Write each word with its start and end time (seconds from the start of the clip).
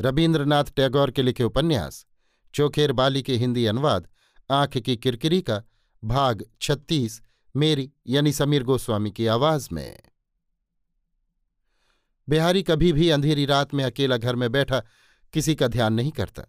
रविन्द्रनाथ 0.00 0.64
टैगोर 0.64 1.10
के 1.10 1.22
लिखे 1.22 1.44
उपन्यास, 1.44 2.06
चोखेर 2.54 2.92
बाली 2.92 3.22
के 3.22 3.36
हिंदी 3.36 3.66
अनुवाद, 3.66 4.08
आँख 4.50 4.78
की 4.78 4.96
किरकिरी 4.96 5.42
का 5.42 5.62
भाग 6.04 6.44
छत्तीस, 6.60 7.22
मेरी 7.56 7.92
यानी 8.06 8.32
समीर 8.32 8.62
गोस्वामी 8.62 9.10
की 9.10 9.26
आवाज़ 9.26 9.68
में। 9.72 10.02
बिहारी 12.28 12.62
कभी 12.62 12.92
भी 12.92 13.10
अंधेरी 13.10 13.46
रात 13.46 13.74
में 13.74 13.84
अकेला 13.84 14.16
घर 14.16 14.36
में 14.36 14.52
बैठा 14.52 14.82
किसी 15.32 15.54
का 15.54 15.68
ध्यान 15.68 15.92
नहीं 15.92 16.10
करता। 16.10 16.42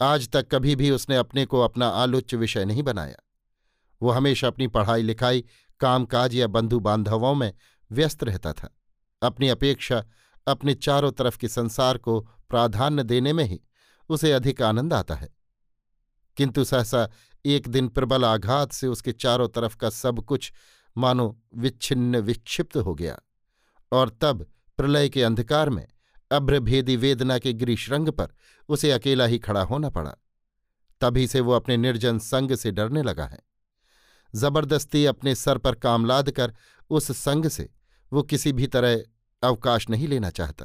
आज 0.00 0.28
तक 0.28 0.48
कभी 0.50 0.76
भी 0.76 0.90
उसने 0.90 1.16
अपने 1.16 1.46
को 1.46 1.60
अपना 1.60 1.88
आलोच्य 1.88 2.36
विषय 2.36 2.64
नहीं 2.64 2.82
बनाया। 2.82 3.16
वो 4.02 4.10
हमेशा 4.10 4.46
अपनी 4.46 4.66
पढ़ाई 4.66 5.02
लिखाई, 5.02 5.44
कामकाज 5.80 6.34
या 6.34 6.46
बंधु 6.46 6.80
बांधवों 6.80 7.34
में 7.34 7.52
व्यस्त 7.92 8.24
रहता 8.24 8.52
था। 8.52 8.76
अपनी 9.22 9.48
अपेक्षा 9.48 10.06
अपने 10.46 10.74
चारों 10.74 11.12
तरफ़ 11.12 11.38
के 11.38 11.48
संसार 11.48 11.98
को 11.98 12.20
प्राधान्य 12.20 13.02
देने 13.02 13.32
में 13.32 13.44
ही 13.44 13.60
उसे 14.08 14.32
अधिक 14.32 14.62
आनंद 14.62 14.94
आता 14.94 15.14
है। 15.14 15.28
किंतु 16.36 16.64
सहसा 16.64 17.10
एक 17.44 17.68
दिन 17.68 17.88
प्रबल 17.88 18.24
आघात 18.24 18.72
से 18.72 18.86
उसके 18.86 19.12
चारों 19.12 19.48
तरफ़ 19.48 19.76
का 19.76 19.90
सब 19.90 20.20
कुछ, 20.20 20.52
मानो 20.96 21.42
विच्छिन्न 21.54 22.16
विक्षिप्त 22.16 22.76
हो 22.76 22.94
गया। 22.94 23.18
और 23.92 24.18
तब 24.20 24.46
प्रलय 24.76 25.08
के 25.08 25.22
अंधकार 25.22 25.70
में 25.70 25.88
अभ्रभेदी 26.32 26.96
वेदना 26.96 27.38
के 27.38 27.52
गिरीशरंग 27.52 28.08
पर 28.08 28.28
उसे 28.68 28.90
अकेला 28.90 29.24
ही 29.24 29.38
खड़ा 29.38 29.62
होना 29.62 29.90
पड़ा। 29.90 30.16
तभी 31.00 31.26
से 31.26 31.40
वो 31.40 31.52
अपने 31.52 31.76
निर्जन 31.76 32.18
संग 32.18 32.54
से 32.54 32.70
डरने 32.70 33.02
लगा 33.02 33.26
है। 33.26 33.40
ज़बरदस्ती 34.34 35.04
अपने 35.06 35.34
सर 35.34 35.58
पर 35.58 35.74
काम 35.74 36.06
लाद 36.06 36.30
कर 36.30 36.54
उस 36.90 37.12
संग 37.12 37.48
से 37.48 37.70
वो 38.12 38.22
किसी 38.22 38.52
भी 38.52 38.66
तरह 38.66 39.02
अवकाश 39.42 39.90
नहीं 39.90 40.08
लेना 40.08 40.30
चाहता। 40.30 40.64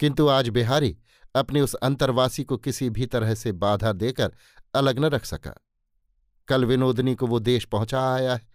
किंतु 0.00 0.28
आज 0.28 0.48
बिहारी 0.48 0.98
अपने 1.34 1.60
उस 1.60 1.74
अंतर्वासी 1.74 2.44
को 2.44 2.56
किसी 2.56 2.90
भी 2.90 3.06
तरह 3.06 3.34
से 3.34 3.52
बाधा 3.52 3.92
देकर 3.92 4.32
अलग 4.74 4.98
न 4.98 5.04
रख 5.04 5.24
सका। 5.24 5.54
कल 6.48 6.64
विनोदनी 6.64 7.14
को 7.14 7.26
वो 7.26 7.38
देश 7.38 7.64
पहुँचा 7.64 8.14
आया 8.14 8.34
है। 8.34 8.48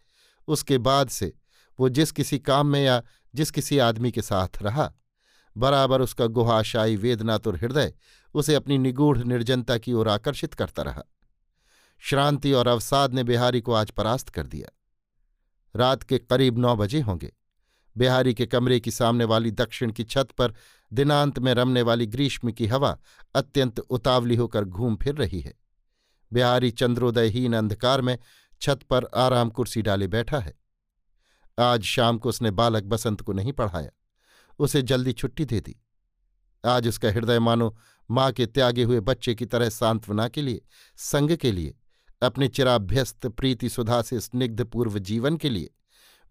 उसके 0.47 0.77
बाद 0.77 1.09
से 1.09 1.33
वो 1.79 1.89
जिस 1.89 2.11
किसी 2.11 2.39
काम 2.39 2.67
में 2.67 2.83
या 2.83 3.03
जिस 3.35 3.51
किसी 3.51 3.79
आदमी 3.79 4.11
के 4.11 4.21
साथ 4.21 4.47
रहा, 4.61 4.93
बराबर 5.57 6.01
उसका 6.01 6.25
गुहाशाई 6.25 6.95
वेदनातुर 6.95 7.55
हृदय 7.55 7.93
उसे 8.33 8.55
अपनी 8.55 8.77
निगूढ़ 8.77 9.17
निर्जनता 9.17 9.77
की 9.77 9.93
ओर 9.93 10.09
आकर्षित 10.09 10.53
करता 10.53 10.81
रहा। 10.81 11.03
श्रांति 11.99 12.53
और 12.53 12.67
अवसाद 12.67 13.13
ने 13.13 13.23
बिहारी 13.23 13.61
को 13.61 13.73
आज 13.73 13.91
परास्त 13.91 14.29
कर 14.29 14.47
दिया। 14.47 14.75
रात 15.75 16.03
के 16.03 16.19
करीब 16.19 16.57
नौ 16.57 16.75
बजे 16.75 17.01
होंगे। 17.01 17.38
बिहारी 17.99 18.33
के 18.33 18.45
कमरे 18.45 18.79
की 18.79 18.91
सामने 18.91 19.23
वाली 19.23 19.51
दक्षिण 19.51 19.91
की 19.91 20.03
छत 20.03 20.27
पर 20.37 20.53
दिनांत 20.93 21.39
में 21.39 21.53
रमने 21.53 21.81
वाली 21.81 22.05
ग्रीष्म 22.05 22.51
की 22.51 22.67
हवा 22.67 22.97
अत्यंत 23.35 23.79
उतावली 23.79 24.35
होकर 24.35 24.65
घूम 24.65 24.95
फिर 24.95 25.15
रही 25.15 25.41
है। 25.41 25.53
बिहारी 26.33 26.71
चंद्रोदयहीन 26.71 27.53
अंधकार 27.53 28.01
में 28.01 28.17
छत 28.61 28.79
पर 28.89 29.05
आराम 29.05 29.49
कुर्सी 29.49 29.81
डाले 29.81 30.07
बैठा 30.07 30.39
है। 30.39 30.59
आज 31.59 31.83
शाम 31.83 32.17
को 32.17 32.29
उसने 32.29 32.51
बालक 32.51 32.83
बसंत 32.83 33.21
को 33.21 33.33
नहीं 33.33 33.53
पढ़ाया। 33.53 33.89
उसे 34.59 34.81
जल्दी 34.81 35.11
छुट्टी 35.11 35.45
दे 35.45 35.59
दी। 35.59 35.81
आज 36.65 36.87
उसका 36.87 37.11
हृदय 37.11 37.39
मानो 37.39 37.77
माँ 38.11 38.31
के 38.31 38.45
त्यागे 38.45 38.83
हुए 38.83 38.99
बच्चे 38.99 39.35
की 39.35 39.45
तरह 39.45 39.69
सांत्वना 39.69 40.27
के 40.27 40.41
लिए, 40.41 40.61
संग 40.97 41.37
के 41.37 41.51
लिए, 41.51 41.75
अपने 42.21 42.47
चिराभ्यस्त 42.47 43.27
प्रीति 43.27 43.69
सुधा 43.69 44.01
से 44.01 44.19
स्निग्ध 44.19 44.63
पूर्व 44.65 44.99
जीवन 44.99 45.37
के 45.37 45.49
लिए 45.49 45.69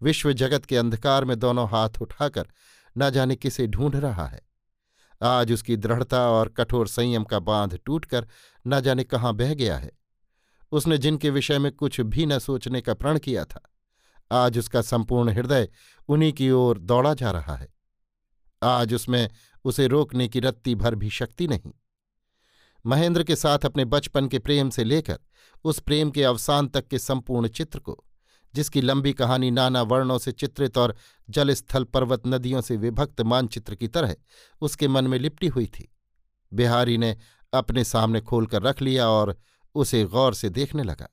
विश्व 0.01 0.31
जगत 0.33 0.65
के 0.65 0.77
अंधकार 0.77 1.25
में 1.25 1.37
दोनों 1.39 1.67
हाथ 1.69 2.01
उठाकर 2.01 2.47
न 2.97 3.09
जाने 3.09 3.35
किसे 3.35 3.67
ढूंढ 3.67 3.95
रहा 3.95 4.27
है। 4.27 4.41
आज 5.21 5.51
उसकी 5.51 5.75
दृढ़ता 5.77 6.29
और 6.29 6.49
कठोर 6.49 6.87
संयम 6.87 7.23
का 7.23 7.39
बाँध 7.39 7.79
टूटकर 7.85 8.27
न 8.67 8.79
जाने 8.81 9.03
कहाँ 9.03 9.33
बह 9.33 9.53
गया 9.53 9.77
है। 9.77 9.91
उसने 10.71 10.97
जिनके 10.97 11.29
विषय 11.29 11.59
में 11.59 11.71
कुछ 11.71 11.99
भी 12.01 12.25
न 12.25 12.39
सोचने 12.39 12.81
का 12.81 12.93
प्रण 12.93 13.19
किया 13.19 13.45
था, 13.45 13.61
आज 14.31 14.57
उसका 14.57 14.81
संपूर्ण 14.81 15.29
हृदय 15.29 15.69
उन्हीं 16.09 16.33
की 16.33 16.49
ओर 16.51 16.79
दौड़ा 16.79 17.13
जा 17.13 17.31
रहा 17.31 17.55
है। 17.55 17.67
आज 18.63 18.93
उसमें 18.93 19.29
उसे 19.65 19.87
रोकने 19.87 20.27
की 20.27 20.39
रत्ती 20.39 20.75
भर 20.75 20.95
भी 20.95 21.09
शक्ति 21.09 21.47
नहीं। 21.47 21.71
महेंद्र 22.85 23.23
के 23.23 23.35
साथ 23.35 23.65
अपने 23.65 23.85
बचपन 23.85 24.27
के 24.27 24.39
प्रेम 24.39 24.69
से 24.69 24.83
लेकर 24.83 25.19
उस 25.63 25.79
प्रेम 25.79 26.11
के 26.11 26.23
अवसान 26.23 26.67
तक 26.67 26.87
के 26.87 26.99
संपूर्ण 26.99 27.47
चित्र 27.47 27.79
को 27.79 28.03
जिसकी 28.55 28.81
लंबी 28.81 29.13
कहानी 29.13 29.51
नाना 29.51 29.81
वर्णों 29.81 30.17
से 30.17 30.31
चित्रित 30.31 30.77
और 30.77 30.95
जलस्थल 31.29 31.83
पर्वत 31.83 32.21
नदियों 32.27 32.61
से 32.61 32.77
विभक्त 32.77 33.21
मानचित्र 33.21 33.75
की 33.75 33.87
तरह 33.87 34.15
उसके 34.61 34.87
मन 34.87 35.07
में 35.07 35.19
लिपटी 35.19 35.47
हुई 35.47 35.65
थी। 35.65 35.95
बिहारी 36.53 36.97
ने 36.97 37.17
अपने 37.53 37.83
सामने 37.83 38.21
खोलकर 38.21 38.61
रख 38.61 38.81
लिया 38.81 39.09
और 39.09 39.37
उसे 39.75 40.03
गौर 40.05 40.33
से 40.33 40.49
देखने 40.49 40.83
लगा। 40.83 41.07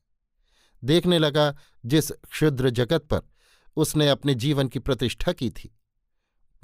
देखने 0.84 1.19
लगा 1.19 1.56
जिस 1.86 2.10
क्षुद्र 2.10 2.70
जगत 2.70 3.02
पर 3.02 3.20
उसने 3.76 4.08
अपने 4.08 4.34
जीवन 4.34 4.69
की 4.69 4.78
प्रतिष्ठा 4.78 5.32
की 5.32 5.50
थी। 5.50 5.78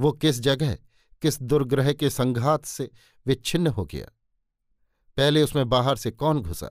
वो 0.00 0.12
किस 0.12 0.41
जगह, 0.41 0.78
किस 1.22 1.43
दुर्ग्रह 1.43 1.93
के 1.93 2.11
संघात 2.11 2.65
से 2.65 2.91
विच्छिन्न 3.27 3.66
हो 3.66 3.84
गया। 3.84 4.06
पहले 5.16 5.43
उसमें 5.43 5.69
बाहर 5.69 5.97
से 5.97 6.11
कौन 6.11 6.43
घुसा? 6.43 6.71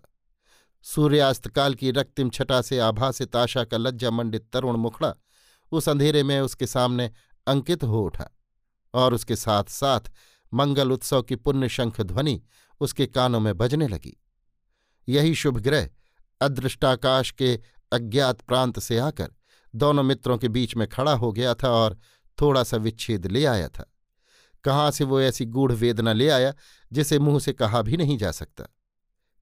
सूर्यास्तकाल 0.84 1.74
की 1.74 1.92
रक्तिम 1.92 2.30
छटा 2.30 2.62
से 2.62 2.80
आभा 2.80 3.12
से 3.12 3.26
ताशा 3.26 3.64
का 3.64 3.78
लज्जा 3.78 4.12
मंडित 4.12 4.50
तरुण 4.54 4.78
मुखड़ा 4.78 5.16
उस 5.72 5.90
अंधेरे 5.90 6.24
में 6.24 6.42
उसके 6.42 6.68
सामने 6.68 7.12
अंकित 7.48 7.84
हो 7.84 8.02
उठा 8.02 8.30
और 8.94 9.14
उसके 9.14 9.36
साथ 9.36 9.64
साथ 9.64 10.00
मंगल 10.54 10.92
उत्सव 10.92 11.22
की 11.22 11.36
पुण्य 11.36 11.70
शंख 11.70 12.02
ध्वनि 12.02 12.42
उसके 12.80 13.08
कानों 13.08 13.40
में 13.40 13.58
बजने 13.58 13.88
लगी। 13.88 14.22
यही 15.10 15.36
शुभ 15.36 15.60
ग्रह 15.60 15.90
अदृष्टाकाश 16.42 17.32
के 17.32 17.60
अज्ञात 17.92 18.42
प्रांत 18.42 18.80
से 18.80 18.98
आकर 18.98 19.34
दोनों 19.76 20.04
मित्रों 20.04 20.38
के 20.38 20.48
बीच 20.48 20.76
में 20.76 20.88
खड़ा 20.88 21.14
हो 21.14 21.32
गया 21.32 21.54
था 21.54 21.70
और 21.70 21.98
थोड़ा 22.42 22.64
सा 22.64 22.78
विच्छेद 22.78 23.28
ले 23.28 23.46
आया 23.46 23.68
था। 23.68 23.94
कहाँ 24.64 24.92
से 24.92 25.04
वो 25.04 25.22
ऐसी 25.22 25.46
गूढ़ 25.46 25.72
वेदना 25.72 26.14
ले 26.14 26.30
आया 26.30 26.54
जिसे 26.94 27.20
मुँह 27.20 27.40
से 27.40 27.54
कहा 27.54 27.82
भी 27.82 27.98
नहीं 27.98 28.18
जा 28.18 28.32
सकता? 28.32 28.64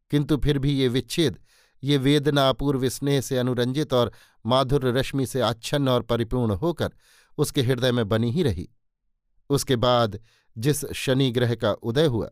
किंतु 0.10 0.38
फिर 0.38 0.60
भी 0.60 0.72
ये 0.72 0.88
विच्छेद, 0.88 1.40
ये 1.84 1.98
वेदना 1.98 2.50
अपूर्व 2.50 2.90
स्नेह 2.90 3.22
से 3.22 3.38
अनुरंजित 3.38 3.94
और 3.94 4.12
माधुर 4.46 4.88
रश्मि 4.88 5.26
से 5.26 5.42
आच्छन्न 5.42 5.90
और 5.90 6.02
परिपूर्ण 6.02 6.52
होकर 6.52 6.90
उसके 7.38 7.62
हृदय 7.62 7.92
में 7.92 8.10
बनी 8.10 8.32
ही 8.32 8.44
रही। 8.44 8.70
उसके 9.50 9.76
बाद 9.76 10.20
जिस 10.58 10.86
शनि 10.86 11.32
ग्रह 11.32 11.56
का 11.56 11.72
उदय 11.72 12.06
हुआ, 12.06 12.30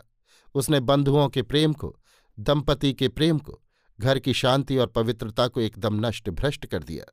उसने 0.55 0.79
बंधुओं 0.79 1.29
के 1.29 1.41
प्रेम 1.41 1.73
को, 1.73 1.99
दंपति 2.39 2.93
के 2.93 3.07
प्रेम 3.07 3.39
को, 3.39 3.63
घर 3.99 4.19
की 4.19 4.33
शांति 4.33 4.77
और 4.77 4.87
पवित्रता 4.87 5.47
को 5.47 5.61
एकदम 5.61 6.07
नष्ट 6.07 6.29
भ्रष्ट 6.29 6.65
कर 6.65 6.83
दिया। 6.83 7.05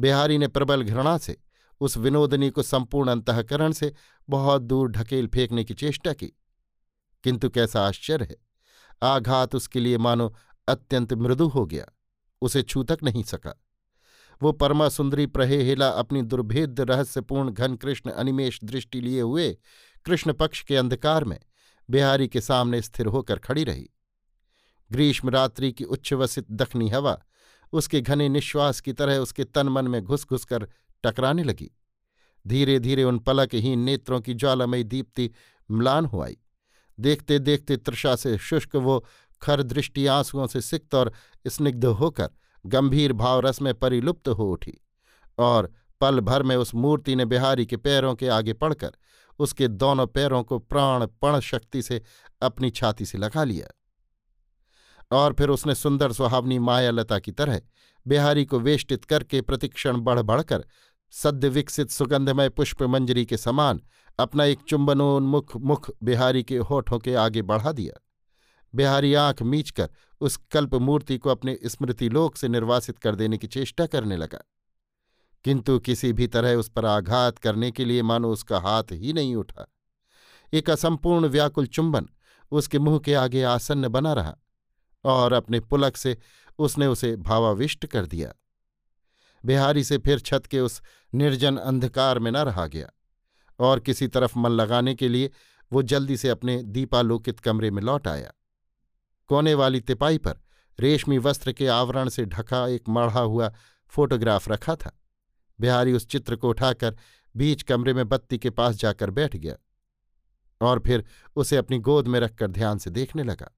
बिहारी 0.00 0.38
ने 0.38 0.48
प्रबल 0.48 0.82
घृणा 0.82 1.18
से 1.18 1.36
उस 1.80 1.96
विनोदनी 1.96 2.50
को 2.50 2.62
संपूर्ण 2.62 3.10
अंतकरण 3.10 3.72
से 3.72 3.94
बहुत 4.28 4.62
दूर 4.62 4.90
ढकेल 4.90 5.26
फेंकने 5.26 5.64
की 5.64 5.74
चेष्टा 5.74 6.12
की। 6.12 6.26
किंतु 7.24 7.50
कैसा 7.50 7.86
आश्चर्य 7.86 8.24
है! 8.24 8.51
आघात 9.02 9.54
उसके 9.54 9.80
लिए 9.80 9.98
मानो 9.98 10.34
अत्यंत 10.68 11.12
मृदु 11.12 11.48
हो 11.48 11.66
गया। 11.66 11.86
उसे 12.42 12.62
छू 12.62 12.82
तक 12.82 12.98
नहीं 13.02 13.22
सका। 13.22 13.54
वो 14.42 14.52
परमा 14.52 14.88
सुंदरी 14.88 15.26
प्रहेला 15.26 15.88
अपनी 15.88 16.22
दुर्भेद्य 16.22 16.84
रहस्यपूर्ण 16.84 17.50
घन 17.50 17.76
कृष्ण 17.76 18.10
अनिमेश 18.10 18.60
दृष्टि 18.64 19.00
लिए 19.00 19.20
हुए 19.20 19.58
कृष्ण 20.04 20.32
पक्ष 20.32 20.62
के 20.62 20.76
अंधकार 20.76 21.24
में 21.24 21.38
बिहारी 21.90 22.28
के 22.28 22.40
सामने 22.40 22.82
स्थिर 22.82 23.06
होकर 23.06 23.38
खड़ी 23.38 23.64
रही। 23.64 23.90
ग्रीष्म 24.92 25.28
रात्रि 25.28 25.72
की 25.72 25.84
उच्छ्वसित 25.84 26.50
दखनी 26.50 26.88
हवा 26.88 27.22
उसके 27.72 28.00
घने 28.00 28.28
निश्वास 28.28 28.80
की 28.80 28.92
तरह 28.92 29.18
उसके 29.18 29.44
तन 29.44 29.68
मन 29.68 29.88
में 29.88 30.02
घुस 30.04 30.26
घुस 30.28 30.44
कर 30.44 30.68
टकराने 31.04 31.42
लगी। 31.42 31.70
धीरे 32.46 32.78
धीरे 32.78 33.04
उन 33.04 33.18
पलकहीन 33.18 33.78
नेत्रों 33.78 34.20
की 34.20 34.34
ज्वालामयी 34.34 34.84
दीप्ति 34.84 35.30
म्लान 35.70 36.04
हो 36.04 36.22
आई। 36.22 36.38
देखते 37.02 37.38
देखते 37.38 37.76
तृषा 37.76 38.16
से 38.16 38.38
शुष्क 38.38 38.76
वो 38.76 39.06
खर 39.42 39.62
दृष्टि 39.62 40.06
आंसुओं 40.06 40.46
से 40.46 40.60
सिक्त 40.60 40.94
और 40.94 41.12
स्निग्ध 41.46 41.84
होकर 41.84 42.28
गंभीर 42.66 43.12
भावरस 43.12 43.62
में 43.62 43.74
परिलुप्त 43.74 44.28
हो 44.28 44.52
उठी 44.52 44.78
और 45.38 45.72
पल 46.00 46.20
भर 46.20 46.42
में 46.42 46.56
उस 46.56 46.74
मूर्ति 46.74 47.16
ने 47.16 47.24
बिहारी 47.24 47.66
के 47.66 47.76
पैरों 47.76 48.14
के 48.14 48.28
आगे 48.28 48.52
पड़कर 48.52 48.92
उसके 49.38 49.68
दोनों 49.68 50.06
पैरों 50.06 50.42
को 50.44 50.58
प्राण 50.58 51.06
पण 51.06 51.40
शक्ति 51.40 51.82
से 51.82 52.02
अपनी 52.42 52.70
छाती 52.70 53.04
से 53.04 53.18
लगा 53.18 53.44
लिया। 53.44 53.68
और 55.12 55.32
फिर 55.32 55.48
उसने 55.48 55.74
सुंदर 55.74 56.12
सुहावनी 56.12 56.58
मायालता 56.58 57.18
की 57.18 57.32
तरह 57.32 57.60
बिहारी 58.06 58.44
को 58.44 58.60
वेष्टित 58.60 59.04
करके 59.04 59.40
प्रतिक्षण 59.40 59.96
बढ़ 59.96 60.20
बढ़कर 60.20 60.64
सद्य 61.14 61.48
विकसित 61.48 61.90
सुगंधमय 61.90 62.48
पुष्प 62.48 62.82
मंजरी 62.82 63.26
के 63.26 63.36
समान 63.36 63.80
अपना 64.18 64.44
एक 64.44 64.58
चुंबनोन्मुख 64.68 65.56
मुख 65.56 65.90
बिहारी 66.02 66.42
के 66.42 66.56
होठों 66.56 66.98
के 66.98 67.14
आगे 67.14 67.42
बढ़ा 67.42 67.72
दिया। 67.72 68.00
बिहारी 68.74 69.14
आँख 69.14 69.42
मीचकर 69.42 69.90
उस 70.20 70.36
कल्प 70.36 70.74
मूर्ति 70.74 71.18
को 71.18 71.30
अपने 71.30 71.58
स्मृतिलोक 71.66 72.36
से 72.36 72.48
निर्वासित 72.48 72.98
कर 72.98 73.14
देने 73.14 73.38
की 73.38 73.46
चेष्टा 73.46 73.86
करने 73.86 74.16
लगा। 74.16 74.38
किंतु 75.44 75.78
किसी 75.78 76.12
भी 76.12 76.26
तरह 76.26 76.54
उस 76.54 76.68
पर 76.68 76.84
आघात 76.84 77.38
करने 77.38 77.70
के 77.70 77.84
लिए 77.84 78.02
मानो 78.02 78.32
उसका 78.32 78.58
हाथ 78.58 78.84
ही 78.92 79.12
नहीं 79.12 79.36
उठा। 79.36 79.72
एक 80.52 80.70
असंपूर्ण 80.70 81.26
व्याकुल 81.26 81.66
चुंबन 81.66 82.08
उसके 82.50 82.78
मुँह 82.78 82.98
के 82.98 83.14
आगे 83.14 83.42
आसन्न 83.42 83.88
बना 83.88 84.12
रहा 84.12 84.36
और 85.04 85.32
अपने 85.32 85.60
पुलक 85.60 85.96
से 85.96 86.18
उसने 86.58 86.86
उसे 86.86 87.16
भावाविष्ट 87.16 87.86
कर 87.86 88.06
दिया। 88.06 88.32
बिहारी 89.44 89.84
से 89.84 89.98
फिर 89.98 90.18
छत 90.18 90.46
के 90.46 90.60
उस 90.60 90.82
निर्जन 91.14 91.56
अंधकार 91.56 92.18
में 92.18 92.30
न 92.30 92.36
रहा 92.36 92.66
गया 92.66 92.90
और 93.58 93.80
किसी 93.80 94.08
तरफ़ 94.08 94.38
मन 94.38 94.50
लगाने 94.50 94.94
के 94.94 95.08
लिए 95.08 95.30
वो 95.72 95.82
जल्दी 95.82 96.16
से 96.16 96.28
अपने 96.28 96.62
दीपालोकित 96.62 97.40
कमरे 97.40 97.70
में 97.70 97.82
लौट 97.82 98.08
आया। 98.08 98.32
कोने 99.26 99.54
वाली 99.54 99.80
तिपाई 99.80 100.18
पर 100.18 100.40
रेशमी 100.80 101.18
वस्त्र 101.18 101.52
के 101.52 101.66
आवरण 101.66 102.08
से 102.08 102.24
ढका 102.24 102.66
एक 102.68 102.88
मढ़ा 102.88 103.20
हुआ 103.20 103.52
फोटोग्राफ 103.88 104.48
रखा 104.48 104.76
था। 104.76 104.98
बिहारी 105.60 105.92
उस 105.92 106.06
चित्र 106.06 106.36
को 106.36 106.48
उठाकर 106.48 106.96
बीच 107.36 107.62
कमरे 107.62 107.94
में 107.94 108.08
बत्ती 108.08 108.38
के 108.38 108.50
पास 108.50 108.76
जाकर 108.76 109.10
बैठ 109.10 109.36
गया 109.36 109.56
और 110.60 110.80
फिर 110.80 111.04
उसे 111.36 111.56
अपनी 111.56 111.78
गोद 111.78 112.08
में 112.08 112.20
रखकर 112.20 112.46
ध्यान 112.46 112.78
से 112.78 112.90
देखने 112.90 113.22
लगा। 113.22 113.50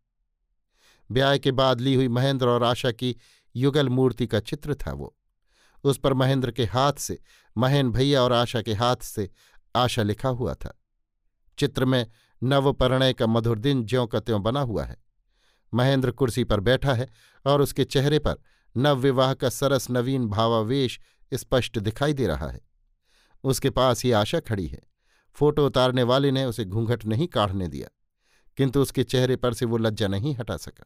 ब्याह 1.10 1.36
के 1.38 1.52
बाद 1.52 1.80
ली 1.80 1.94
हुई 1.94 2.08
महेंद्र 2.08 2.48
और 2.48 2.62
आशा 2.62 2.92
की 2.92 3.16
युगल 3.56 3.88
मूर्ति 3.88 4.26
का 4.26 4.40
चित्र 4.40 4.74
था 4.74 4.92
वो। 4.92 5.16
उस 5.84 5.98
पर 5.98 6.14
महेंद्र 6.14 6.50
के 6.50 6.64
हाथ 6.64 6.92
से, 6.92 7.18
महेन 7.56 7.90
भैया 7.90 8.22
और 8.22 8.32
आशा 8.32 8.62
के 8.62 8.74
हाथ 8.74 8.96
से 8.96 9.28
आशा 9.74 10.02
लिखा 10.02 10.28
हुआ 10.28 10.54
था। 10.54 10.78
चित्र 11.58 11.84
में 11.84 12.06
नवपरिणय 12.42 13.12
का 13.12 13.26
मधुर 13.26 13.58
दिन 13.58 13.84
ज्यों 13.84 14.06
का 14.06 14.20
त्यों 14.20 14.42
बना 14.42 14.60
हुआ 14.60 14.84
है। 14.84 14.96
महेंद्र 15.72 16.10
कुर्सी 16.10 16.44
पर 16.44 16.60
बैठा 16.60 16.94
है 16.94 17.08
और 17.44 17.62
उसके 17.62 17.84
चेहरे 17.84 18.18
पर 18.18 18.36
नवविवाह 18.74 19.34
का 19.34 19.48
सरस 19.48 19.90
नवीन 19.90 20.28
भावावेश 20.28 20.98
स्पष्ट 21.34 21.78
दिखाई 21.78 22.12
दे 22.12 22.26
रहा 22.26 22.48
है। 22.48 22.60
उसके 23.44 23.70
पास 23.70 24.02
ही 24.04 24.12
आशा 24.12 24.40
खड़ी 24.40 24.66
है। 24.66 24.80
फ़ोटो 25.36 25.66
उतारने 25.66 26.02
वाले 26.02 26.30
ने 26.30 26.44
उसे 26.44 26.64
घूंघट 26.64 27.04
नहीं 27.04 27.26
काढ़ने 27.26 27.68
दिया, 27.68 27.88
किंतु 28.58 28.82
उसके 28.82 29.04
चेहरे 29.04 29.36
पर 29.36 29.54
से 29.54 29.66
वो 29.66 29.76
लज्जा 29.76 30.08
नहीं 30.08 30.34
हटा 30.36 30.56
सका। 30.56 30.84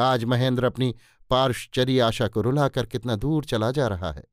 आज 0.00 0.24
महेंद्र 0.24 0.64
अपनी 0.64 0.94
पार्श्वचरी 1.30 1.98
आशा 1.98 2.28
को 2.28 2.40
रुलाकर 2.40 2.86
कितना 2.86 3.16
दूर 3.16 3.44
चला 3.44 3.70
जा 3.70 3.88
रहा 3.88 4.12
है। 4.12 4.24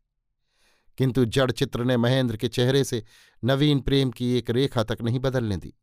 किंतु 0.97 1.25
जड़ 1.25 1.51
चित्र 1.51 1.83
ने 1.83 1.97
महेंद्र 1.97 2.37
के 2.37 2.47
चेहरे 2.47 2.83
से 2.83 3.03
नवीन 3.43 3.79
प्रेम 3.79 4.11
की 4.11 4.37
एक 4.37 4.49
रेखा 4.49 4.83
तक 4.83 4.97
नहीं 5.01 5.19
बदलने 5.19 5.57
दी। 5.57 5.73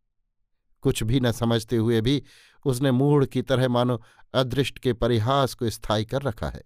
कुछ 0.80 1.02
भी 1.02 1.20
न 1.20 1.32
समझते 1.32 1.76
हुए 1.76 2.00
भी 2.00 2.22
उसने 2.66 2.90
मूढ़ 2.90 3.24
की 3.24 3.42
तरह 3.42 3.68
मानो 3.68 4.02
अदृष्ट 4.34 4.78
के 4.78 4.92
परिहास 4.92 5.54
को 5.54 5.70
स्थायी 5.70 6.04
कर 6.04 6.22
रखा 6.22 6.48
है। 6.48 6.62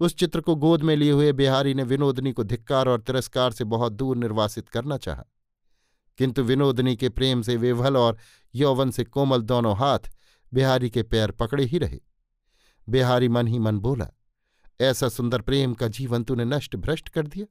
उस 0.00 0.14
चित्र 0.14 0.40
को 0.40 0.56
गोद 0.56 0.82
में 0.82 0.96
लिए 0.96 1.10
हुए 1.10 1.32
बिहारी 1.32 1.74
ने 1.74 1.82
विनोदनी 1.82 2.32
को 2.32 2.44
धिक्कार 2.44 2.88
और 2.88 3.00
तिरस्कार 3.00 3.52
से 3.52 3.64
बहुत 3.64 3.92
दूर 3.92 4.16
निर्वासित 4.16 4.68
करना 4.68 4.96
चाहा। 4.96 5.24
किंतु 6.18 6.42
विनोदनी 6.42 6.96
के 6.96 7.08
प्रेम 7.08 7.42
से 7.42 7.56
विभल 7.56 7.96
और 7.96 8.16
यौवन 8.54 8.90
से 8.90 9.04
कोमल 9.04 9.42
दोनों 9.42 9.76
हाथ 9.76 10.15
बिहारी 10.54 10.90
के 10.90 11.02
पैर 11.02 11.30
पकड़े 11.30 11.64
ही 11.64 11.78
रहे। 11.78 12.00
बिहारी 12.88 13.28
मन 13.28 13.46
ही 13.46 13.58
मन 13.58 13.78
बोला, 13.78 14.08
ऐसा 14.80 15.08
सुंदर 15.08 15.40
प्रेम 15.40 15.74
का 15.74 15.88
जीवन 15.88 16.24
तूने 16.24 16.44
नष्ट 16.44 16.76
भ्रष्ट 16.76 17.08
कर 17.08 17.26
दिया। 17.26 17.46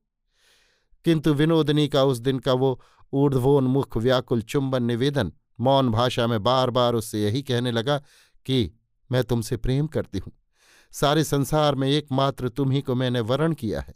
किंतु 1.05 1.33
विनोदनी 1.33 1.87
का 1.87 2.03
उस 2.03 2.17
दिन 2.17 2.39
का 2.39 2.53
वो 2.53 2.81
ऊर्ध्वोन्मुख 3.13 3.97
व्याकुल 3.97 4.41
चुंबन 4.41 4.83
निवेदन 4.83 5.31
मौन 5.59 5.89
भाषा 5.89 6.27
में 6.27 6.43
बार 6.43 6.69
बार 6.69 6.93
उससे 6.93 7.23
यही 7.23 7.43
कहने 7.43 7.71
लगा 7.71 7.97
कि 8.45 8.71
मैं 9.11 9.23
तुमसे 9.23 9.57
प्रेम 9.57 9.87
करती 9.87 10.17
हूँ। 10.17 10.33
सारे 10.91 11.23
संसार 11.23 11.75
में 11.75 11.87
एकमात्र 11.87 12.49
तुम 12.49 12.71
ही 12.71 12.81
को 12.81 12.95
मैंने 12.95 13.19
वरण 13.19 13.53
किया 13.53 13.81
है। 13.81 13.95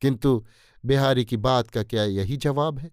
किंतु 0.00 0.44
बिहारी 0.84 1.24
की 1.24 1.36
बात 1.36 1.70
का 1.70 1.82
क्या 1.82 2.04
यही 2.04 2.36
जवाब 2.36 2.78
है? 2.78 2.90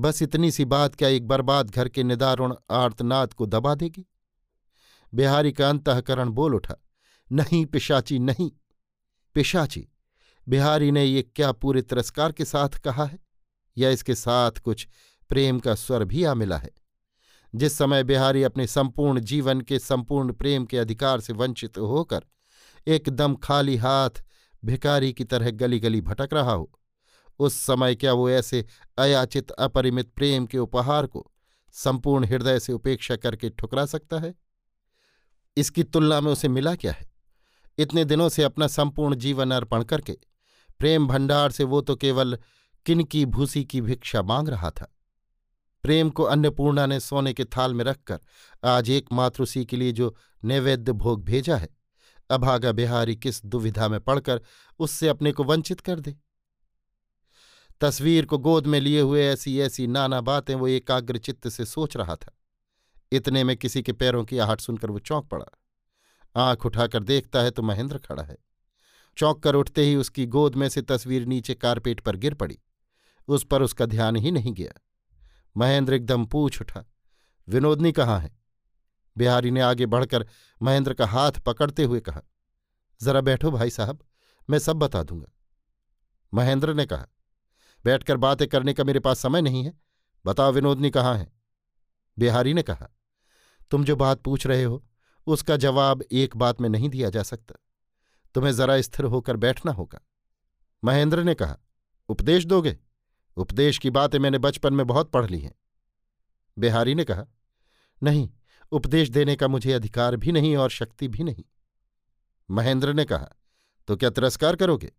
बस 0.00 0.22
इतनी 0.22 0.50
सी 0.50 0.64
बात 0.64 0.94
क्या 0.94 1.08
एक 1.08 1.26
बर्बाद 1.26 1.70
घर 1.70 1.88
के 1.88 2.02
निदारुण 2.02 2.54
आर्तनाद 2.70 3.32
को 3.32 3.46
दबा 3.46 3.74
देगी? 3.74 4.06
बिहारी 5.14 5.52
का 5.52 5.68
अंतकरण 5.68 6.28
बोल 6.28 6.54
उठा, 6.54 6.74
नहीं 7.32 7.66
पिशाची 7.66 8.18
नहीं। 8.18 8.50
पिशाची, 9.34 9.88
बिहारी 10.48 10.90
ने 10.90 11.04
ये 11.04 11.22
क्या 11.22 11.52
पूरे 11.52 11.82
तिरस्कार 11.82 12.32
के 12.32 12.44
साथ 12.44 12.68
कहा 12.68 13.04
है? 13.04 13.18
या 13.78 13.90
इसके 13.90 14.14
साथ 14.14 14.50
कुछ 14.50 14.88
प्रेम 15.28 15.60
का 15.60 15.74
स्वर 15.74 16.04
भी 16.04 16.24
आ 16.24 16.34
मिला 16.34 16.58
है? 16.58 16.70
जिस 17.54 17.78
समय 17.78 18.04
बिहारी 18.04 18.42
अपने 18.42 18.66
संपूर्ण 18.66 19.20
जीवन 19.20 19.60
के 19.60 19.78
संपूर्ण 19.78 20.32
प्रेम 20.32 20.64
के 20.64 20.78
अधिकार 20.78 21.20
से 21.20 21.32
वंचित 21.32 21.78
होकर 21.78 22.20
एकदम 22.86 23.34
खाली 23.34 23.76
हाथ 23.76 24.10
भिकारी 24.64 25.12
की 25.12 25.24
तरह 25.24 25.50
गली 25.50 25.80
गली 25.80 26.00
भटक 26.00 26.28
रहा 26.32 26.52
हो 26.52 26.72
उस 27.38 27.54
समय 27.54 27.94
क्या 27.94 28.12
वो 28.12 28.30
ऐसे 28.30 28.64
अयाचित, 28.98 29.50
अपरिमित 29.50 30.08
प्रेम 30.08 30.46
के 30.46 30.58
उपहार 30.58 31.06
को 31.06 31.30
संपूर्ण 31.72 32.24
हृदय 32.24 32.58
से 32.60 32.72
उपेक्षा 32.72 33.16
करके 33.16 33.50
ठुकरा 33.50 33.86
सकता 33.86 34.18
है? 34.18 34.34
इसकी 35.56 35.82
तुलना 35.82 36.20
में 36.20 36.32
उसे 36.32 36.48
मिला 36.48 36.74
क्या 36.74 36.92
है? 36.92 37.10
इतने 37.78 38.04
दिनों 38.04 38.28
से 38.28 38.42
अपना 38.42 38.66
संपूर्ण 38.66 39.14
जीवन 39.14 39.50
अर्पण 39.50 39.82
करके 39.82 40.16
प्रेम 40.78 41.06
भंडार 41.06 41.50
से 41.50 41.64
वो 41.64 41.80
तो 41.80 41.96
केवल 41.96 42.38
किनकी 42.86 43.24
भूसी 43.26 43.64
की 43.64 43.80
भिक्षा 43.80 44.22
मांग 44.22 44.48
रहा 44.48 44.70
था। 44.70 44.92
प्रेम 45.82 46.10
को 46.10 46.22
अन्नपूर्णा 46.22 46.86
ने 46.86 47.00
सोने 47.00 47.32
के 47.32 47.44
थाल 47.44 47.74
में 47.74 47.84
रखकर 47.84 48.18
आज 48.64 48.90
एकमात्र 48.90 49.42
उसी 49.42 49.64
के 49.64 49.76
लिए 49.76 49.92
जो 49.92 50.14
नैवेद्य 50.44 50.92
भोग 50.92 51.24
भेजा 51.24 51.56
है, 51.56 51.68
अभागा 52.30 52.72
बिहारी 52.72 53.16
किस 53.16 53.44
दुविधा 53.44 53.88
में 53.88 54.00
पड़कर 54.00 54.40
उससे 54.78 55.08
अपने 55.08 55.32
को 55.32 55.44
वंचित 55.44 55.80
कर 55.80 56.00
दे? 56.00 56.16
तस्वीर 57.80 58.26
को 58.26 58.38
गोद 58.38 58.66
में 58.66 58.80
लिए 58.80 59.00
हुए 59.00 59.26
ऐसी 59.26 59.58
ऐसी 59.60 59.86
नाना 59.86 60.20
बातें 60.20 60.54
वो 60.54 60.68
एकाग्र 60.68 61.18
चित्त 61.18 61.48
से 61.48 61.64
सोच 61.64 61.96
रहा 61.96 62.16
था। 62.16 62.32
इतने 63.12 63.44
में 63.44 63.56
किसी 63.56 63.82
के 63.82 63.92
पैरों 63.92 64.24
की 64.24 64.38
आहट 64.38 64.60
सुनकर 64.60 64.90
वो 64.90 64.98
चौंक 64.98 65.28
पड़ा। 65.28 65.46
आँख 66.36 66.66
उठाकर 66.66 67.02
देखता 67.02 67.42
है 67.42 67.50
तो 67.50 67.62
महेंद्र 67.62 67.98
खड़ा 67.98 68.22
है। 68.22 68.36
चौंक 69.16 69.42
कर 69.42 69.54
उठते 69.54 69.82
ही 69.82 69.96
उसकी 69.96 70.26
गोद 70.26 70.54
में 70.54 70.68
से 70.68 70.82
तस्वीर 70.82 71.26
नीचे 71.26 71.54
कारपेट 71.54 72.00
पर 72.00 72.16
गिर 72.16 72.34
पड़ी। 72.34 72.58
उस 73.28 73.44
पर 73.44 73.62
उसका 73.62 73.86
ध्यान 73.86 74.16
ही 74.16 74.30
नहीं 74.30 74.52
गया। 74.52 74.72
महेंद्र 75.56 75.94
एकदम 75.94 76.24
पूछ 76.26 76.60
उठा, 76.60 76.84
विनोदनी 77.48 77.92
कहाँ 77.92 78.18
है? 78.20 78.30
बिहारी 79.16 79.50
ने 79.50 79.60
आगे 79.60 79.86
बढ़कर 79.86 80.26
महेंद्र 80.62 80.94
का 80.94 81.06
हाथ 81.06 81.32
पकड़ते 81.32 81.84
हुए 81.84 82.00
कहा, 82.00 82.22
जरा 83.00 83.20
बैठो 83.20 83.50
भाई 83.50 83.70
साहब, 83.70 84.04
मैं 84.50 84.58
सब 84.58 84.76
बता 84.76 85.02
दूँगा। 85.02 85.32
महेंद्र 86.34 86.74
ने 86.74 86.86
कहा 86.86 87.06
बैठकर 87.86 88.16
बातें 88.16 88.46
करने 88.48 88.72
का 88.74 88.84
मेरे 88.84 89.00
पास 89.00 89.18
समय 89.18 89.42
नहीं 89.42 89.64
है। 89.64 89.72
बताओ 90.24 90.52
विनोदनी 90.52 90.90
कहाँ 90.90 91.16
है? 91.18 91.32
बिहारी 92.18 92.54
ने 92.54 92.62
कहा, 92.62 92.88
तुम 93.70 93.84
जो 93.84 93.96
बात 93.96 94.22
पूछ 94.22 94.46
रहे 94.46 94.62
हो, 94.64 94.84
उसका 95.26 95.56
जवाब 95.56 96.02
एक 96.12 96.36
बात 96.36 96.60
में 96.60 96.68
नहीं 96.68 96.88
दिया 96.88 97.10
जा 97.10 97.22
सकता। 97.22 97.54
तुम्हें 98.34 98.52
जरा 98.52 98.80
स्थिर 98.80 99.06
होकर 99.06 99.36
बैठना 99.36 99.72
होगा। 99.72 100.00
महेंद्र 100.84 101.22
ने 101.22 101.34
कहा, 101.34 101.56
उपदेश 102.08 102.44
दोगे? 102.44 102.76
उपदेश 103.36 103.78
की 103.78 103.90
बातें 103.90 104.18
मैंने 104.18 104.38
बचपन 104.38 104.74
में 104.74 104.86
बहुत 104.86 105.10
पढ़ 105.10 105.30
ली 105.30 105.40
हैं। 105.40 105.54
बिहारी 106.56 106.94
ने 106.94 107.04
कहा, 107.04 107.26
नहीं, 108.02 108.28
उपदेश 108.72 109.08
देने 109.08 109.36
का 109.36 109.48
मुझे 109.48 109.72
अधिकार 109.72 110.16
भी 110.16 110.32
नहीं 110.32 110.56
और 110.56 110.70
शक्ति 110.70 111.08
भी 111.08 111.24
नहीं। 111.24 111.44
महेंद्र 112.50 112.92
ने 112.92 113.04
कहा 113.04 113.28
तो 113.88 113.96
क्या 113.96 114.10
तिरस्कार 114.10 114.56
करोगे? 114.56 114.92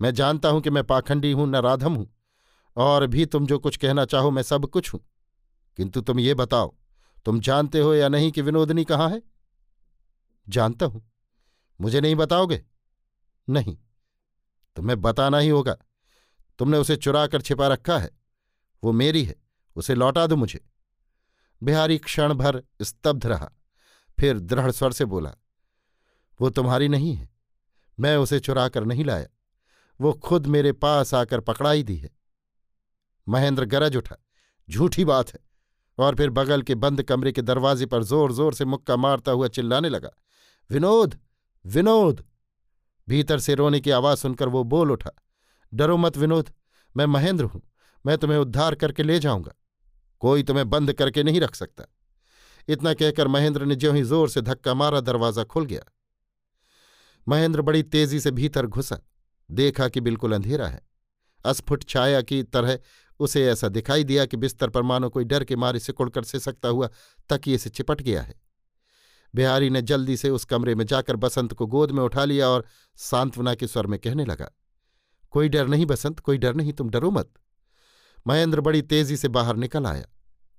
मैं 0.00 0.14
जानता 0.14 0.48
हूँ 0.48 0.60
कि 0.60 0.70
मैं 0.70 0.84
पाखंडी 0.84 1.32
हूँ, 1.32 1.46
न 1.48 1.56
राधम 1.56 1.94
हूँ। 1.94 2.15
और 2.76 3.06
भी 3.06 3.26
तुम 3.26 3.46
जो 3.46 3.58
कुछ 3.58 3.76
कहना 3.76 4.04
चाहो 4.04 4.30
मैं 4.30 4.42
सब 4.42 4.66
कुछ 4.66 4.94
हूँ। 4.94 5.00
किंतु 5.76 6.00
तुम 6.00 6.20
ये 6.20 6.34
बताओ, 6.34 6.74
तुम 7.24 7.40
जानते 7.40 7.80
हो 7.80 7.94
या 7.94 8.08
नहीं 8.08 8.32
कि 8.32 8.42
विनोदनी 8.42 8.84
कहाँ 8.84 9.10
है? 9.10 9.22
जानता 10.48 10.86
हूँ। 10.86 11.12
मुझे 11.80 12.00
नहीं 12.00 12.14
बताओगे? 12.14 12.64
नहीं। 13.50 13.78
तुम्हें 14.76 15.00
बताना 15.00 15.38
ही 15.38 15.48
होगा। 15.48 15.76
तुमने 16.58 16.78
उसे 16.78 16.96
चुरा 16.96 17.26
कर 17.26 17.40
छिपा 17.40 17.68
रखा 17.68 17.98
है। 17.98 18.10
वो 18.84 18.92
मेरी 18.92 19.24
है। 19.24 19.34
उसे 19.76 19.94
लौटा 19.94 20.26
दो 20.26 20.36
मुझे। 20.36 20.64
बिहारी 21.62 21.98
क्षण 21.98 22.34
भर 22.34 22.62
स्तब्ध 22.82 23.26
रहा। 23.26 23.50
फिर 24.20 24.38
दृढ़ 24.38 24.70
स्वर 24.70 24.92
से 24.92 25.04
बोला, 25.04 25.34
वो 26.40 26.50
तुम्हारी 26.50 26.88
नहीं 26.88 27.14
है। 27.14 27.28
मैं 28.00 28.16
उसे 28.16 28.40
चुरा 28.40 28.68
कर 28.68 28.84
नहीं 28.84 29.04
लाया। 29.04 29.26
वो 30.00 30.12
खुद 30.12 30.46
मेरे 30.46 30.72
पास 30.72 31.14
आकर 31.14 31.40
पकड़ाई 31.40 31.82
दी 31.82 31.96
है। 31.96 32.10
महेंद्र 33.26 33.64
गरज 33.64 33.96
उठा। 33.96 34.16
झूठी 34.68 35.04
बात 35.04 35.32
है। 35.34 35.40
और 35.98 36.14
फिर 36.14 36.30
बगल 36.30 36.62
के 36.62 36.74
बंद 36.76 37.02
कमरे 37.02 37.32
के 37.32 37.42
दरवाजे 37.42 37.86
पर 37.86 38.02
ज़ोर 38.02 38.32
ज़ोर 38.32 38.54
से 38.54 38.64
मुक्का 38.64 38.96
मारता 38.96 39.32
हुआ 39.32 39.48
चिल्लाने 39.48 39.88
लगा, 39.88 40.10
विनोद 40.70 41.18
विनोद! 41.64 42.24
भीतर 43.08 43.38
से 43.38 43.54
रोने 43.54 43.80
की 43.80 43.90
आवाज़ 43.90 44.18
सुनकर 44.18 44.48
वो 44.48 44.62
बोल 44.64 44.90
उठा, 44.92 45.10
डरो 45.72 45.96
मत 45.96 46.16
विनोद, 46.16 46.50
मैं 46.94 47.06
महेंद्र 47.06 47.44
हूँ, 47.44 47.62
मैं 48.04 48.16
तुम्हें 48.18 48.38
उद्धार 48.38 48.74
करके 48.74 49.02
ले 49.02 49.18
जाऊँगा। 49.18 49.52
कोई 50.22 50.42
तुम्हें 50.42 50.68
बंद 50.70 50.92
करके 50.92 51.22
नहीं 51.22 51.40
रख 51.40 51.54
सकता। 51.54 51.84
इतना 52.68 52.92
कहकर 52.94 53.28
महेंद्र 53.28 53.64
ने 53.64 53.76
ज्यों 53.76 53.94
ही 53.96 54.02
ज़ोर 54.02 54.28
से 54.28 54.40
धक्का 54.42 54.74
मारा, 54.74 55.00
दरवाज़ा 55.00 55.44
खुल 55.44 55.66
गया। 55.66 55.84
महेंद्र 57.26 57.62
बड़ी 57.62 57.82
तेज़ी 57.82 58.20
से 58.20 58.30
भीतर 58.30 58.66
घुसा, 58.66 58.98
देखा 59.50 59.88
कि 59.88 60.00
बिल्कुल 60.00 60.34
अंधेरा 60.34 60.66
है। 60.68 60.80
अस्फुट 61.44 61.84
छाया 61.84 62.20
की 62.22 62.42
तरह 62.42 62.78
उसे 63.20 63.46
ऐसा 63.46 63.68
दिखाई 63.68 64.04
दिया 64.04 64.24
कि 64.26 64.36
बिस्तर 64.36 64.70
पर 64.70 64.82
मानो 64.82 65.08
कोई 65.08 65.24
डर 65.24 65.44
के 65.44 65.56
मारे 65.56 65.78
सिकुड़कर 65.78 66.24
सिसकता 66.24 66.68
हुआ 66.68 66.88
तकिए 67.30 67.58
से 67.58 67.70
चिपट 67.70 68.02
गया 68.02 68.22
है। 68.22 68.34
बिहारी 69.34 69.70
ने 69.70 69.82
जल्दी 69.82 70.16
से 70.16 70.30
उस 70.30 70.44
कमरे 70.44 70.74
में 70.74 70.84
जाकर 70.86 71.16
बसंत 71.16 71.52
को 71.52 71.66
गोद 71.66 71.90
में 71.90 72.02
उठा 72.02 72.24
लिया 72.24 72.48
और 72.48 72.64
सांत्वना 72.96 73.54
के 73.54 73.66
स्वर 73.66 73.86
में 73.86 73.98
कहने 73.98 74.24
लगा, 74.24 74.50
कोई 75.30 75.48
डर 75.48 75.66
नहीं 75.68 75.86
बसंत, 75.86 76.20
कोई 76.20 76.38
डर 76.38 76.54
नहीं, 76.54 76.72
तुम 76.72 76.90
डरो 76.90 77.10
मत। 77.10 77.32
महेंद्र 78.26 78.60
बड़ी 78.60 78.82
तेज़ी 78.82 79.16
से 79.16 79.28
बाहर 79.28 79.56
निकल 79.56 79.86
आया 79.86 80.04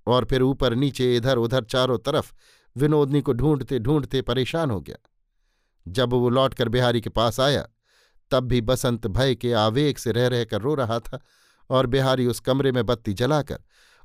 और 0.07 0.25
फिर 0.25 0.41
ऊपर, 0.41 0.75
नीचे, 0.75 1.15
इधर, 1.15 1.37
उधर, 1.37 1.63
चारों 1.63 1.97
तरफ़ 1.97 2.31
विनोदनी 2.75 3.21
को 3.21 3.33
ढूंढते 3.33 3.79
ढूंढते 3.79 4.21
परेशान 4.21 4.71
हो 4.71 4.79
गया। 4.81 4.97
जब 5.85 6.13
वो 6.13 6.29
लौटकर 6.29 6.69
बिहारी 6.69 7.01
के 7.01 7.09
पास 7.09 7.39
आया, 7.39 7.67
तब 8.31 8.43
भी 8.43 8.61
बसंत 8.61 9.07
भय 9.07 9.35
के 9.35 9.53
आवेग 9.53 9.97
से 9.97 10.11
रह 10.11 10.27
रहकर 10.27 10.61
रो 10.61 10.75
रहा 10.75 10.99
था। 10.99 11.19
और 11.69 11.85
बिहारी 11.85 12.27
उस 12.27 12.39
कमरे 12.39 12.71
में 12.71 12.85
बत्ती 12.85 13.13
जलाकर, 13.13 13.59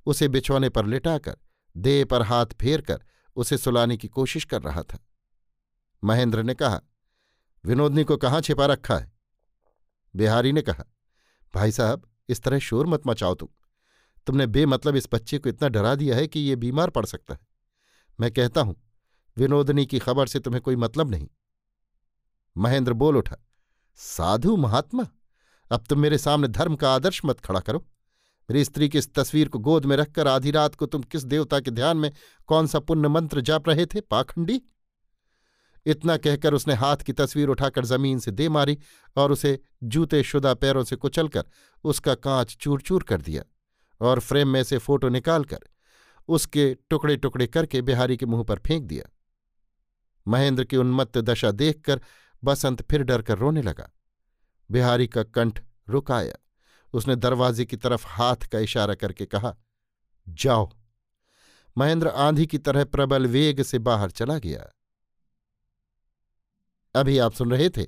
उसे 0.06 0.28
बिछौने 0.28 0.68
पर 0.68 0.86
लिटाकर, 0.86 1.36
देह 1.76 2.04
पर 2.04 2.22
हाथ 2.22 2.46
फेर 2.46 2.80
कर 2.80 3.04
उसे 3.36 3.58
सुलाने 3.58 3.96
की 3.96 4.08
कोशिश 4.08 4.44
कर 4.44 4.62
रहा 4.62 4.82
था। 4.82 4.98
महेंद्र 6.04 6.42
ने 6.42 6.54
कहा, 6.54 6.80
विनोदनी 7.64 8.04
को 8.04 8.16
कहाँ 8.16 8.40
छिपा 8.40 8.66
रखा 8.66 8.98
है? 8.98 9.12
बिहारी 10.16 10.52
ने 10.52 10.62
कहा, 10.62 10.84
भाई 11.54 11.72
साहब, 11.72 12.10
इस 12.28 12.42
तरह 12.42 12.58
शोर 12.58 12.86
मत 12.86 13.02
मचाओ 13.06 13.34
तुम। 13.34 13.48
तुमने 14.26 14.46
बेमतलब 14.46 14.96
इस 14.96 15.08
बच्चे 15.12 15.38
को 15.38 15.48
इतना 15.48 15.68
डरा 15.68 15.94
दिया 15.94 16.16
है 16.16 16.26
कि 16.26 16.40
ये 16.40 16.56
बीमार 16.56 16.90
पड़ 16.90 17.06
सकता 17.06 17.34
है। 17.34 17.40
मैं 18.20 18.30
कहता 18.30 18.60
हूँ, 18.60 18.76
विनोदनी 19.36 19.86
की 19.86 19.98
खबर 19.98 20.26
से 20.26 20.40
तुम्हें 20.40 20.62
कोई 20.62 20.76
मतलब 20.76 21.10
नहीं। 21.10 21.28
महेंद्र 22.56 22.92
बोल 22.92 23.16
उठा, 23.16 23.36
साधु 23.94 24.56
महात्मा? 24.56 25.06
अब 25.72 25.84
तुम 25.88 25.98
मेरे 25.98 26.18
सामने 26.18 26.48
धर्म 26.48 26.76
का 26.76 26.94
आदर्श 26.94 27.20
मत 27.24 27.40
खड़ा 27.40 27.60
करो। 27.60 27.78
मेरी 28.48 28.64
स्त्री 28.64 28.88
की 28.88 28.98
इस 28.98 29.12
तस्वीर 29.14 29.48
को 29.48 29.58
गोद 29.58 29.84
में 29.84 29.96
रखकर 29.96 30.28
आधी 30.28 30.50
रात 30.50 30.74
को 30.74 30.86
तुम 30.86 31.02
किस 31.02 31.24
देवता 31.24 31.60
के 31.60 31.70
ध्यान 31.70 31.96
में 31.96 32.10
कौन 32.46 32.66
सा 32.66 32.78
पुण्य 32.78 33.08
मंत्र 33.08 33.40
जाप 33.40 33.68
रहे 33.68 33.86
थे, 33.86 34.00
पाखंडी? 34.00 34.60
इतना 35.86 36.16
कहकर 36.16 36.54
उसने 36.54 36.74
हाथ 36.74 36.96
की 36.96 37.12
तस्वीर 37.12 37.48
उठाकर 37.48 37.84
ज़मीन 37.84 38.18
से 38.18 38.30
दे 38.30 38.48
मारी 38.48 38.78
और 39.16 39.32
उसे 39.32 39.58
जूते 39.84 40.22
शुदा 40.22 40.54
पैरों 40.54 40.84
से 40.84 40.96
कुचलकर 40.96 41.44
उसका 41.84 42.14
कांच 42.14 42.56
चूर 42.60 42.80
चूर 42.80 43.02
कर 43.02 43.20
दिया 43.20 43.42
और 44.00 44.20
फ्रेम 44.20 44.48
में 44.48 44.62
से 44.62 44.78
फ़ोटो 44.78 45.08
निकालकर 45.08 45.58
उसके 46.28 46.74
टुकड़े 46.90 47.16
टुकड़े 47.16 47.46
करके 47.46 47.82
बिहारी 47.82 48.16
के 48.16 48.26
मुँह 48.26 48.44
पर 48.44 48.58
फेंक 48.58 48.84
दिया। 48.84 49.10
महेंद्र 50.28 50.64
की 50.64 50.76
उन्मत्त 50.76 51.18
दशा 51.18 51.50
देखकर 51.50 52.00
बसंत 52.44 52.82
फिर 52.82 53.02
डरकर 53.02 53.38
रोने 53.38 53.62
लगा। 53.62 53.90
बिहारी 54.70 55.06
का 55.06 55.22
कंठ 55.22 55.62
रुकाया। 55.88 56.34
उसने 56.92 57.16
दरवाजे 57.16 57.64
की 57.64 57.76
तरफ़ 57.76 58.04
हाथ 58.06 58.36
का 58.36 58.58
इशारा 58.58 58.94
करके 58.94 59.26
कहा, 59.26 59.56
जाओ। 60.28 60.70
महेंद्र 61.78 62.08
आंधी 62.08 62.46
की 62.46 62.58
तरह 62.58 62.84
प्रबल 62.84 63.26
वेग 63.26 63.62
से 63.62 63.78
बाहर 63.78 64.10
चला 64.10 64.38
गया। 64.38 64.66
अभी 66.94 67.18
आप 67.18 67.32
सुन 67.32 67.50
रहे 67.50 67.70
थे 67.70 67.86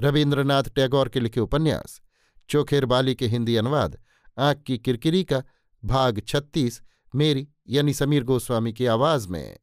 रविन्द्रनाथ 0.00 0.62
टैगोर 0.62 1.08
के 1.08 1.20
लिखे 1.20 1.40
उपन्यास, 1.40 2.00
चोखेर 2.48 2.84
बाली 2.84 3.14
के 3.14 3.26
हिंदी 3.26 3.56
अनुवाद, 3.56 3.98
आँख 4.38 4.62
की 4.62 4.78
किरकिरी 4.78 5.24
का 5.24 5.42
भाग 5.84 6.22
छत्तीस, 6.28 6.82
मेरी 7.14 7.48
यानी 7.68 7.94
समीर 7.94 8.24
गोस्वामी 8.24 8.72
की 8.72 8.86
आवाज़ 8.86 9.28
में। 9.28 9.58